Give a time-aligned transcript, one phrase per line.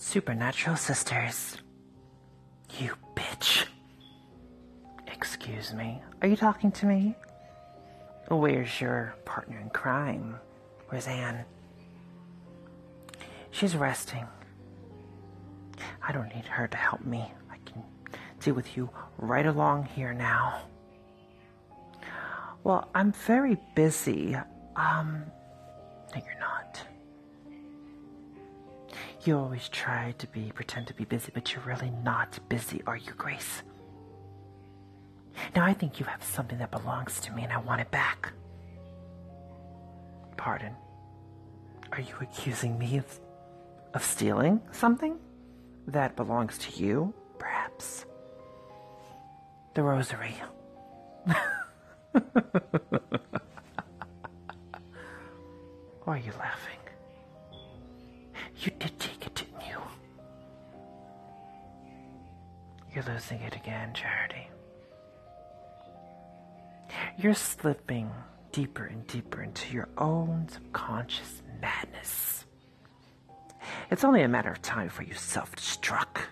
[0.00, 1.56] Supernatural sisters.
[2.78, 3.66] You bitch.
[5.08, 6.00] Excuse me.
[6.22, 7.16] Are you talking to me?
[8.30, 10.38] Where's your partner in crime?
[10.88, 11.44] Where's Anne?
[13.50, 14.24] She's resting.
[16.06, 17.32] I don't need her to help me.
[17.50, 17.82] I can
[18.38, 18.88] deal with you
[19.18, 20.62] right along here now.
[22.62, 24.36] Well, I'm very busy.
[24.76, 25.24] Um,
[26.14, 26.57] no, you're not.
[29.28, 32.96] You always try to be, pretend to be busy, but you're really not busy, are
[32.96, 33.62] you, Grace?
[35.54, 38.32] Now, I think you have something that belongs to me and I want it back.
[40.38, 40.72] Pardon.
[41.92, 43.20] Are you accusing me of,
[43.92, 45.18] of stealing something
[45.88, 48.06] that belongs to you, perhaps?
[49.74, 50.36] The rosary.
[51.26, 52.22] Why
[56.06, 56.78] are you laughing?
[58.60, 58.98] You did
[62.98, 64.48] You're losing it again, Charity.
[67.16, 68.10] You're slipping
[68.50, 72.44] deeper and deeper into your own subconscious madness.
[73.92, 76.22] It's only a matter of time before you self destruct.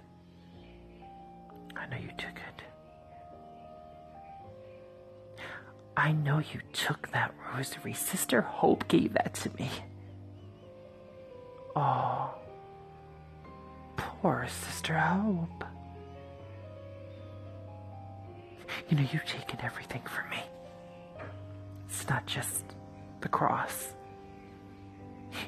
[1.76, 2.62] I know you took it.
[5.96, 7.92] I know you took that rosary.
[7.92, 9.70] Sister Hope gave that to me.
[11.76, 12.34] Oh,
[13.96, 15.62] poor Sister Hope.
[18.88, 20.42] You know, you've taken everything from me.
[21.88, 22.64] It's not just
[23.20, 23.94] the cross.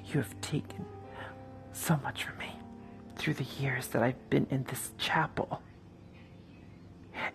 [0.06, 0.84] You have taken
[1.72, 2.52] so much from me
[3.16, 5.62] through the years that I've been in this chapel.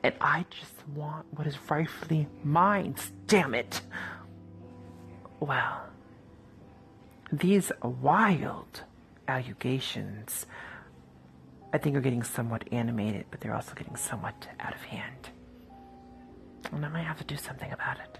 [0.01, 2.95] And I just want what is rightfully mine.
[3.27, 3.81] Damn it.
[5.39, 5.81] Well,
[7.31, 8.83] these wild
[9.27, 10.45] allegations,
[11.73, 15.12] I think, are getting somewhat animated, but they're also getting somewhat out of hand.
[16.73, 18.17] And I might have to do something about it.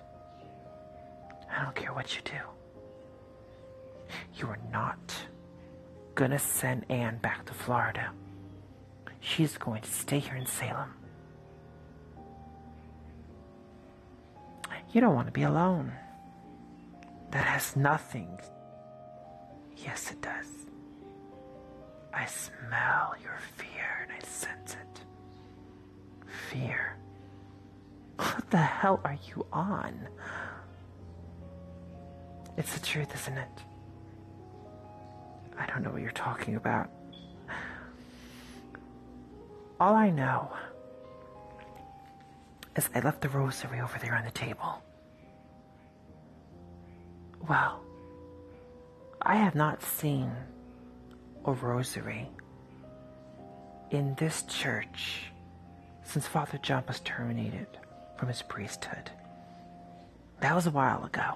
[1.52, 2.32] I don't care what you do.
[4.36, 5.14] You are not
[6.16, 8.12] gonna send Anne back to Florida.
[9.20, 10.94] She's going to stay here in Salem.
[14.92, 15.92] You don't want to be alone.
[17.32, 18.40] That has nothing.
[19.76, 20.46] Yes, it does.
[22.14, 25.02] I smell your fear and I sense it.
[26.52, 26.96] Fear.
[28.18, 30.08] What the hell are you on?
[32.58, 33.64] It's the truth, isn't it?
[35.58, 36.90] I don't know what you're talking about.
[39.80, 40.52] All I know
[42.76, 44.82] is I left the rosary over there on the table.
[47.48, 47.84] Well,
[49.22, 50.32] I have not seen
[51.46, 52.30] a rosary
[53.92, 55.24] in this church
[56.04, 57.68] since Father John was terminated
[58.24, 59.12] from his priesthood.
[60.40, 61.34] That was a while ago.